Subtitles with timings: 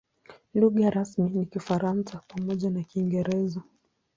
[0.53, 3.61] Lugha rasmi ni Kifaransa pamoja na Kiingereza.